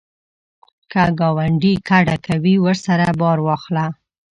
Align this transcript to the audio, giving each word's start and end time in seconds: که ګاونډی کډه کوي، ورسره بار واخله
که 0.91 1.03
ګاونډی 1.19 1.73
کډه 1.87 2.17
کوي، 2.27 2.55
ورسره 2.65 3.05
بار 3.19 3.37
واخله 3.47 3.85